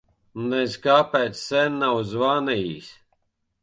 [0.49, 2.93] Nez kāpēc sen nav zvanījis.